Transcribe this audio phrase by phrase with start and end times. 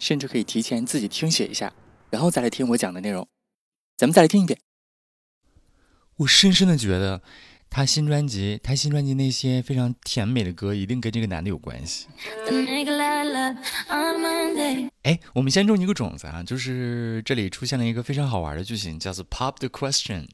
[0.00, 1.72] 甚至可以提前自己听写一下，
[2.10, 3.28] 然后再来听我讲的内容。
[3.96, 4.58] 咱们再来听一遍。
[6.16, 7.22] 我深深的觉得，
[7.68, 12.08] 他新专辑，他新专辑那些非常甜美的歌，一定跟这个男的有关系。
[15.02, 20.26] 哎，我们先种一个种子啊，就是这里出现了一个非常好玩的句型，叫做 “pop the question”。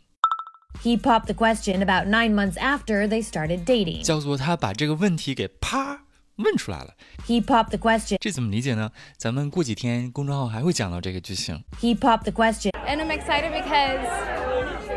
[0.83, 4.03] He popped the question about nine months after they started dating。
[4.03, 6.06] 叫做他把这个问题给啪。
[6.38, 6.96] 问出来了。
[7.28, 8.18] He popped the question。
[8.20, 8.92] 这怎么理解呢？
[9.18, 11.64] 咱们过几天公众号还会讲到这个句型。
[11.80, 14.02] He popped the question。And I'm excited because,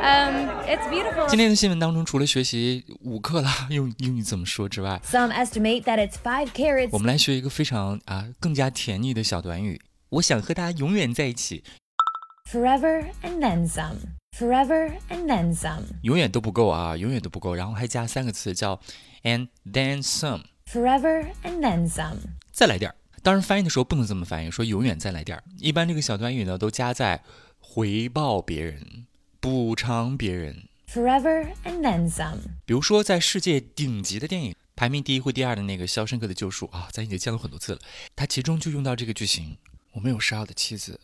[0.01, 1.29] um, it's beautiful。
[1.29, 6.89] 今天的新闻当中，除了学习五克拉用英语怎么说之外，Some estimate that it's five carats。
[6.93, 9.81] 我们来学一个非常啊更加甜腻的小短语。
[10.09, 11.63] 我想和他永远在一起。
[12.51, 13.97] Forever and then some.
[14.37, 15.83] Forever and then some。
[16.03, 17.55] 永远都不够啊，永远都不够。
[17.55, 18.81] 然后还加三个词叫
[19.23, 20.43] and then some。
[20.72, 22.18] Forever and then some，
[22.52, 22.96] 再来点儿。
[23.24, 25.44] 当然翻译的时候不能这么翻译，说永远再来点儿。
[25.58, 27.24] 一般这个小短语呢，都加在
[27.60, 29.08] 回报别人、
[29.40, 30.68] 补偿别人。
[30.88, 32.38] Forever and then some。
[32.66, 37.80] 比如说，在世界顶级的电影排名第一或第二的那个《肖申克的救赎》啊，咱已经见了很多次了。
[38.16, 39.58] 它其中就用到这个句型：
[39.94, 41.00] 我没有杀我的妻子。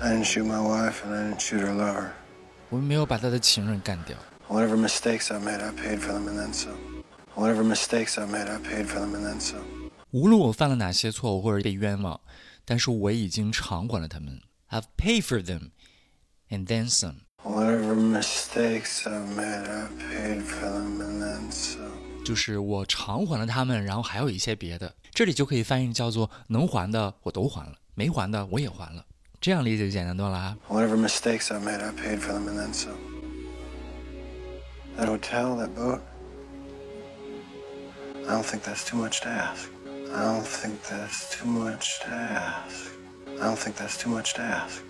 [0.00, 2.08] I didn't shoot my wife and I didn't shoot her lover。
[2.70, 4.16] 我们没有把他的情人干掉。
[4.48, 6.93] Whatever mistakes I made, I paid for them and then some。
[7.35, 9.63] Whatever mistakes I made, I paid for them and then some.
[10.11, 12.19] 无论我犯了哪些错误或者被冤枉，
[12.65, 14.41] 但是我已经偿还了他们。
[14.69, 15.71] I've paid for them
[16.49, 17.21] and then some.
[17.43, 22.25] Whatever mistakes I made, I paid for them and then some.
[22.25, 24.93] 就是我偿还了他们，然后还有一些别的。
[25.13, 29.05] 这里就可以翻译叫做能还的我都还了，没还的我也还了。
[29.39, 30.57] 这样理解就简单多了啊。
[30.67, 32.97] Whatever mistakes I made, I paid for them and then some.
[34.97, 36.01] That hotel, that boat.
[38.27, 39.69] I don't think that's too much to ask.
[40.13, 42.91] I don't think that's too much to ask.
[43.39, 44.83] I don't think that's too much to ask.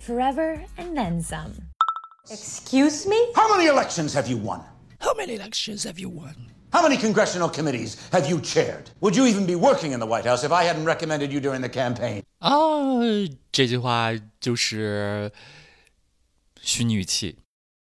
[0.00, 1.52] Forever and then some.
[2.30, 3.16] Excuse me?
[3.34, 4.60] How many elections have you won?
[5.00, 6.34] How many elections have you won?
[6.72, 8.90] How many congressional committees have you chaired?
[9.00, 11.60] Would you even be working in the White House if I hadn't recommended you during
[11.60, 12.24] the campaign?
[12.40, 12.50] 啊，
[13.52, 15.30] 这句话就是
[16.60, 17.38] 虚拟语气。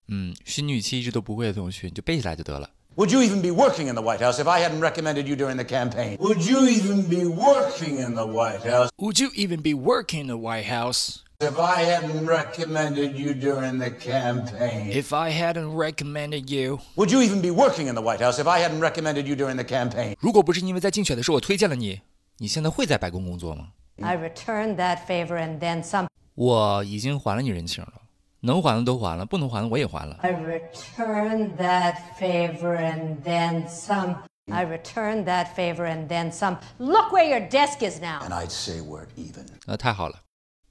[0.08, 2.70] 嗯，虚拟语气一直都不会的同学，你就背下来就得了。
[3.00, 5.58] would you even be working in the White House if I hadn't recommended you during
[5.58, 6.18] the campaign?
[6.20, 8.90] Would you even be working in the White House?
[8.98, 11.22] Would you even be working in the White House?
[11.42, 14.90] If I hadn't recommended you during the campaign.
[14.90, 16.80] If I hadn't recommended you.
[16.96, 19.58] Would you even be working in the White House if I hadn't recommended you during
[19.58, 20.16] the campaign?
[20.22, 22.00] 如果不是因为在竞选的时候我推荐了你，
[22.38, 23.68] 你现在会在白宫工作吗？
[24.02, 26.08] I returned that favor and then some.
[26.36, 27.94] 我已经还了你人情了。
[28.41, 30.17] 能还的都还了，不能还的我也还了。
[30.23, 34.17] I returned that favor and then some.
[34.51, 36.59] I returned that favor and then some.
[36.79, 38.21] Look where your desk is now.
[38.23, 39.47] And I'd say we're even.
[39.67, 40.21] 那太好了。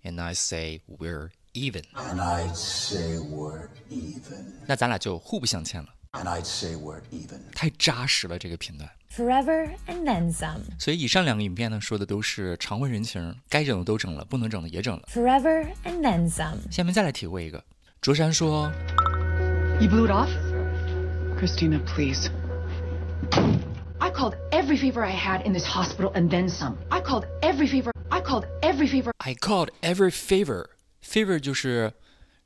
[0.03, 1.83] And I say we're even.
[1.93, 4.53] And I'd say we're even.
[4.65, 5.89] 那咱俩就互不相欠了。
[6.12, 7.40] And I'd say we're even.
[7.54, 8.88] 太扎实了，这个片段。
[9.10, 10.60] Forever and then some。
[10.78, 15.02] 所以以上两个影片呢，说的都是偿还人情，该整的都整了，不能整的也整了。
[15.12, 16.58] Forever and then some。
[16.70, 17.64] 下面再来体会一个，
[18.00, 18.70] 卓山说：“
[19.80, 20.30] You blew it off,
[21.36, 22.30] Christina, please.
[23.98, 26.76] I called every favor I had in this hospital and then some.
[26.90, 27.90] I called every favor.
[28.10, 29.10] I called every favor.
[29.18, 30.66] I called every favor.
[31.02, 31.92] Favor 就是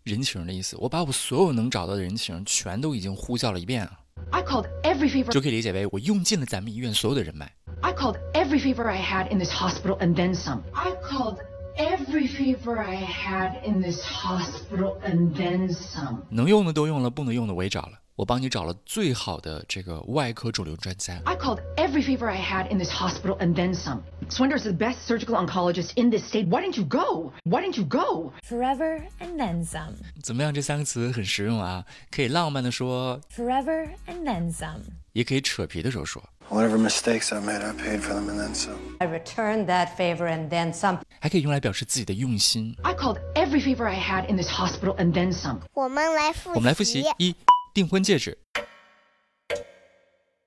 [0.03, 0.75] 人情的意思。
[0.79, 3.99] 我把我所有能找到的人情全都已经呼叫了一遍了。”
[4.31, 7.51] I called every favor 就可以理解为我用尽了咱们医院所有的人脉。
[7.81, 10.61] I called every favor I had in this hospital and then some.
[10.73, 11.39] I called
[11.77, 16.19] every favor I had in this hospital and then some.
[16.29, 17.99] 能用的都用了，不能用的我也找了。
[18.16, 21.22] 我帮你找了最好的这个外科肿瘤专家。
[21.24, 24.00] I called every favor I had in this hospital and then some.
[24.28, 26.48] Swindler is the best surgical oncologist in this state.
[26.48, 27.32] Why didn't you go?
[27.44, 28.32] Why didn't you go?
[28.42, 29.92] Forever and then some.
[30.20, 30.52] 怎么样？
[30.52, 33.20] 这三个词很实用啊，可以浪漫的说。
[33.32, 34.80] Forever and then some.
[35.12, 36.20] 也可以扯皮的时候说。
[36.50, 38.78] Whatever mistakes I made, I paid for them and then some.
[38.98, 40.98] I returned that favor and then some.
[41.20, 42.74] 还可以用来表示自己的用心。
[42.82, 45.60] I called every favor I had in this hospital and then some.
[45.74, 46.56] 我们来复习。
[46.56, 47.36] 我们来复习一。
[47.72, 48.36] 订婚戒指。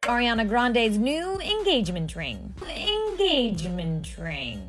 [0.02, 2.54] Ariana Grande's new engagement ring.
[2.68, 4.60] engagement ring.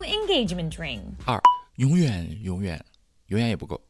[0.00, 1.00] Engagement ring.
[1.26, 1.40] 二，
[1.76, 2.82] 永远永远
[3.26, 3.80] 永远也不够。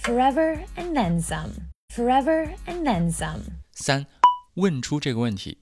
[0.00, 1.50] Forever and then some.
[1.90, 3.40] Forever and then some.
[3.72, 4.06] 三，
[4.54, 5.58] 问出这个问题。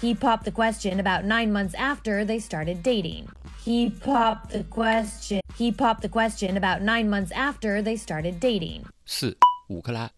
[0.00, 3.26] He popped the question about nine months after they started dating.
[3.66, 5.40] He popped the question.
[5.56, 8.86] He popped the question about nine months after they started dating.
[9.06, 9.36] 四，
[9.68, 10.10] 五克拉。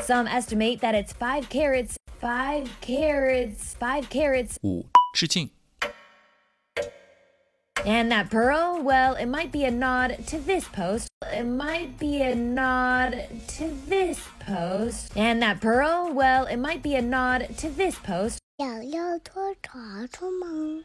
[0.00, 1.96] Some estimate that it's five carats.
[2.20, 3.74] Five carats.
[3.78, 4.58] Five carats.
[4.62, 4.84] 五，
[5.14, 5.50] 致敬。
[7.86, 11.08] And that pearl, well, it might be a nod to this post.
[11.22, 13.12] It might be a nod
[13.58, 15.12] to this post.
[15.16, 18.38] And that pearl, well, it might be a nod to this post.
[18.58, 20.84] 想要拖长出吗？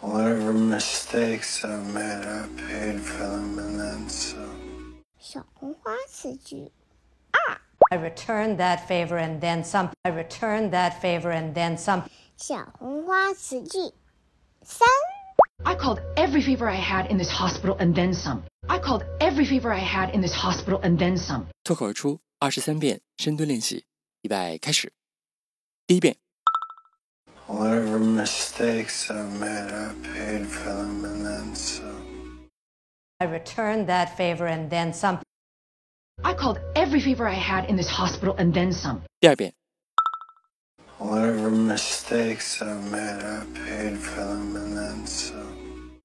[0.00, 5.00] Whatever mistakes I made, I paid for them and then some.
[5.20, 6.72] 小红花词句
[7.90, 9.90] I returned that favor and then some.
[10.02, 12.04] I returned that favor and then some.
[12.36, 13.78] 小红花词句
[14.64, 14.88] 三，
[15.62, 18.42] I called every favor I had in this hospital and then some.
[18.66, 21.46] I called every favor I had in this hospital and then some.
[21.62, 23.84] 脱口而出二十三遍深蹲练习，
[24.22, 24.92] 预备开始。
[25.86, 26.16] 第一遍，
[27.52, 32.48] Whatever mistakes I made, I paid for them and then some.
[33.20, 35.18] I returned that favor and then some.
[36.24, 39.02] I called every favor I had in this hospital and then some.
[39.20, 39.52] 第二遍，
[40.98, 46.00] Whatever mistakes I made, I paid for them and then some.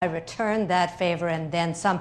[0.00, 2.00] I returned that favor and then some.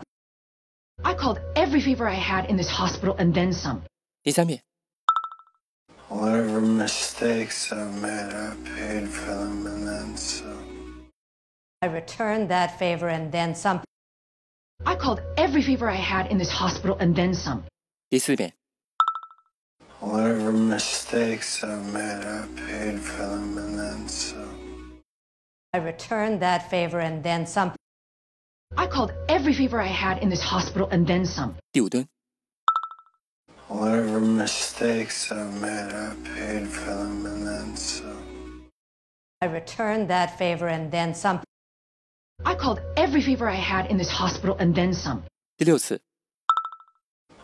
[1.03, 3.83] I called every favor I had in this hospital and then some.
[4.23, 4.61] 第三遍，
[6.09, 11.07] Whatever mistakes I made, I paid for them and then some.
[11.81, 13.81] I returned that favor and then some.
[14.85, 17.63] I called every favor I had in this hospital and then some.
[18.09, 18.51] 第四遍，
[20.01, 24.99] Whatever mistakes I made, I paid for them and then some.
[25.73, 27.71] I returned that favor and then some.
[28.75, 31.55] I called every favor I had in this hospital and then some.
[31.71, 32.05] 第五蹲，
[33.67, 38.67] Whatever mistakes I made, I paid for them and then some.
[39.41, 41.39] I returned that favor and then some.
[42.43, 45.23] I called every favor I had in this hospital and then some.
[45.57, 46.01] 第六次，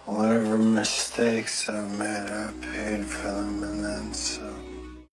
[0.05, 5.07] Whatever mistakes I made, I paid for them and then some.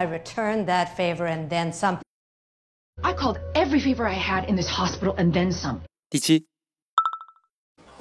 [0.00, 1.98] I returned that favor and then some.
[3.02, 5.82] I called every favor I had in this hospital and then some.
[6.10, 6.46] 第七，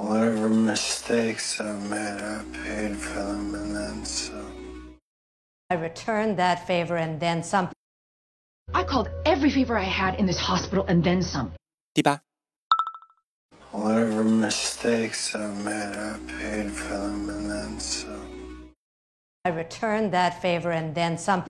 [0.01, 4.95] Whatever mistakes I made, I paid for them and then some.
[5.69, 7.69] I returned that favor and then some.
[8.74, 11.51] I called every favor I had in this hospital and then some.
[11.94, 12.21] 第八，
[13.71, 18.71] Whatever mistakes I made, I paid for them and then some.
[19.45, 21.44] I returned that favor and then some.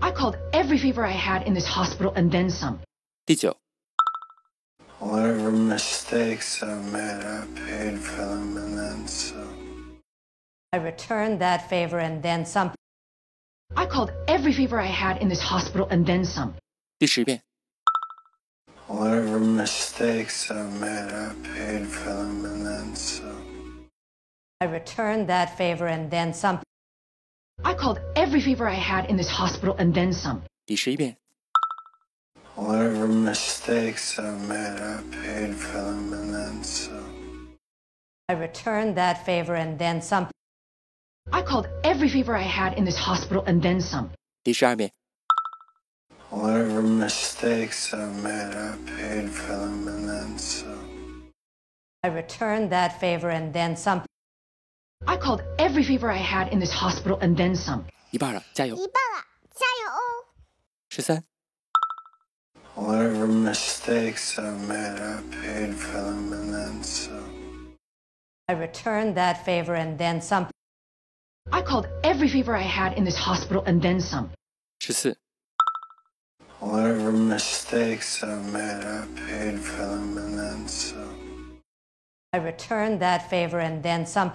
[0.00, 2.80] I called every favor I had in this hospital and then some.
[3.26, 3.56] 第九，
[5.00, 9.96] Whatever mistakes I made, I paid for them and then some.
[10.72, 12.72] I returned that favor and then some.
[13.76, 16.54] I called every favor I had in this hospital and then some.
[16.98, 17.40] 第十遍，
[18.88, 23.88] Whatever mistakes I made, I paid for them and then some.
[24.60, 26.60] I returned that favor and then some.
[27.64, 30.42] I called every favor I had in this hospital and then some.
[30.66, 31.16] 第十一遍，
[32.56, 37.56] Whatever mistakes I made, I paid for them and then some.
[38.28, 40.28] I returned that favor and then some.
[41.32, 44.10] I called every favor I had in this hospital and then some.
[44.44, 44.90] 第十二遍，
[46.30, 51.30] Whatever mistakes I made, I paid for them and then some.
[52.02, 54.02] I returned that favor and then some.
[55.06, 57.84] I called every favor I had in this hospital and then some.
[58.10, 58.76] 一半了，加油！
[58.76, 60.26] 一半了，加油哦！
[60.88, 61.22] 十三、
[62.80, 67.76] Whatever mistakes I made, I paid for them and then some.
[68.48, 70.48] I returned that favor and then some.
[71.52, 74.30] I called every favor I had in this hospital and then some.
[74.78, 75.14] 十四、
[76.60, 81.60] Whatever mistakes I made, I paid for them and then some.
[82.32, 84.32] I returned that favor and then some.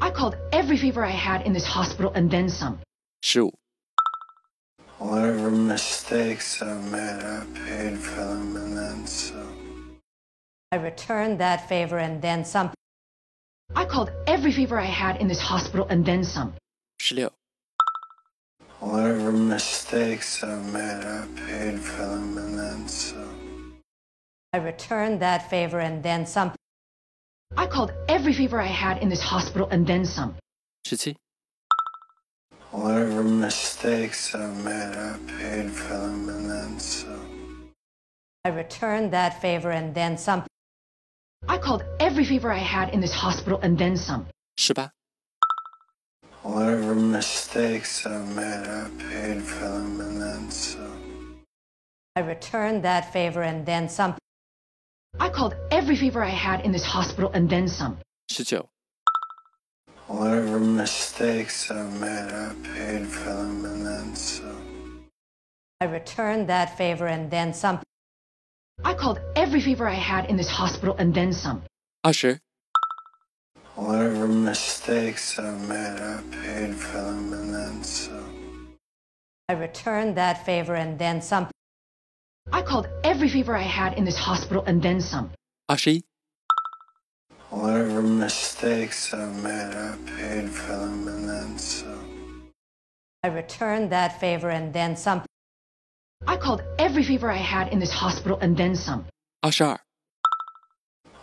[0.00, 2.78] I called every favor I had in this hospital and then some.
[3.20, 3.52] 十五、
[4.99, 9.97] Whatever mistakes I made, I paid for them and then some.
[10.73, 12.71] I returned that favor and then some.
[13.73, 16.53] I called every favor I had in this hospital and then some.
[16.99, 17.29] 16.
[18.81, 23.79] Whatever mistakes I made, I paid for them and then some.
[24.51, 26.51] I returned that favor and then some.
[27.55, 30.35] I called every favor I had in this hospital and then some.
[30.85, 31.15] 17.
[32.71, 37.71] Whatever mistakes I made, I paid for them and then some.
[38.45, 40.45] I returned that favor and then some.
[41.47, 44.27] I called every favor I had in this hospital and then some.
[46.43, 51.41] Whatever mistakes I made, I paid for them and then some.
[52.15, 54.15] I returned that favor and then some.
[55.19, 57.97] I called every favor I had in this hospital and then some.
[58.37, 58.61] 19.
[60.09, 65.05] Whatever mistakes I made, I paid for them and then some.
[65.79, 67.79] I returned that favor and then some.
[68.83, 71.61] I called every favor I had in this hospital and then some.
[72.03, 72.39] Usher.
[73.75, 78.75] Whatever mistakes I made, I paid for them and then some.
[79.47, 81.49] I returned that favor and then some.
[82.51, 85.29] I called every favor I had in this hospital and then some.
[85.69, 86.01] Ashi.
[87.54, 92.50] Whatever mistakes I made, I paid for them and then some.
[93.22, 95.22] I returned that favor and then some.
[96.26, 99.06] I called every favor I had in this hospital and then some.
[99.40, 99.78] 二十二、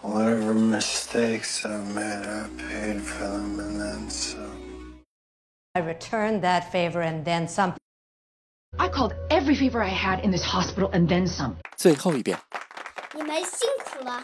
[0.01, 5.01] Whatever mistakes I made, I paid for them and then some.
[5.75, 7.73] I returned that favor and then some.
[8.79, 11.57] I called every favor I had in this hospital and then some.
[11.75, 12.39] 最后一遍。
[13.13, 14.23] 你们辛苦了。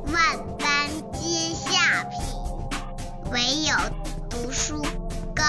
[3.71, 3.77] 有
[4.29, 4.81] 读书
[5.33, 5.43] 高。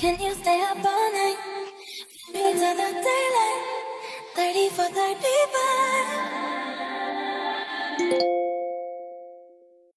[0.00, 1.36] Can you stay up all night?
[2.32, 3.62] Into the daylight,
[4.34, 6.43] thirty for thirty five.